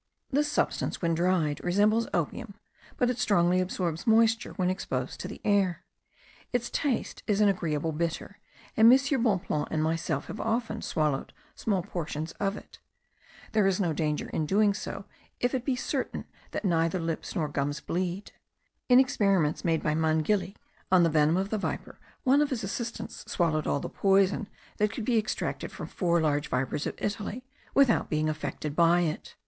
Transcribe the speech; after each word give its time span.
This 0.31 0.51
substance, 0.51 0.99
when 0.99 1.13
dried, 1.13 1.63
resembles 1.63 2.07
opium; 2.11 2.55
but 2.97 3.11
it 3.11 3.19
strongly 3.19 3.61
absorbs 3.61 4.07
moisture 4.07 4.53
when 4.53 4.71
exposed 4.71 5.19
to 5.19 5.27
the 5.27 5.39
air. 5.45 5.85
Its 6.51 6.71
taste 6.71 7.21
is 7.27 7.39
an 7.39 7.49
agreeable 7.49 7.91
bitter, 7.91 8.39
and 8.75 8.91
M. 8.91 9.23
Bonpland 9.23 9.67
and 9.69 9.83
myself 9.83 10.25
have 10.25 10.39
often 10.39 10.81
swallowed 10.81 11.33
small 11.53 11.83
portions 11.83 12.31
of 12.39 12.57
it. 12.57 12.79
There 13.51 13.67
is 13.67 13.79
no 13.79 13.93
danger 13.93 14.27
in 14.29 14.47
so 14.47 14.47
doing, 14.47 14.75
if 15.39 15.53
it 15.53 15.63
be 15.63 15.75
certain 15.75 16.25
that 16.49 16.65
neither 16.65 16.97
lips 16.97 17.35
nor 17.35 17.47
gums 17.47 17.79
bleed. 17.79 18.31
In 18.89 18.99
experiments 18.99 19.63
made 19.63 19.83
by 19.83 19.93
Mangili 19.93 20.55
on 20.91 21.03
the 21.03 21.11
venom 21.11 21.37
of 21.37 21.51
the 21.51 21.59
viper, 21.59 21.99
one 22.23 22.41
of 22.41 22.49
his 22.49 22.63
assistants 22.63 23.23
swallowed 23.31 23.67
all 23.67 23.79
the 23.79 23.87
poison 23.87 24.47
that 24.77 24.91
could 24.91 25.05
be 25.05 25.19
extracted 25.19 25.71
from 25.71 25.85
four 25.89 26.19
large 26.19 26.47
vipers 26.49 26.87
of 26.87 26.95
Italy, 26.97 27.45
without 27.75 28.09
being 28.09 28.27
affected 28.29 28.75
by 28.75 29.01
it. 29.01 29.35